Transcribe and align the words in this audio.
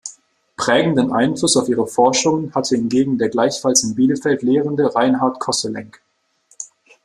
Prägenden 0.57 1.11
Einfluss 1.13 1.55
auf 1.57 1.69
ihre 1.69 1.85
Forschungen 1.85 2.55
hatte 2.55 2.75
hingegen 2.75 3.19
der 3.19 3.29
gleichfalls 3.29 3.83
in 3.83 3.93
Bielefeld 3.93 4.41
lehrende 4.41 4.95
Reinhart 4.95 5.39
Koselleck. 5.39 6.01